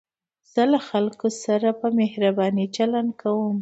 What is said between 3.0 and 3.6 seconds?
کوم.